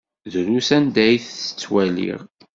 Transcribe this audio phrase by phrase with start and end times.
[0.31, 2.19] Drus anda ay t-ttwaliɣ.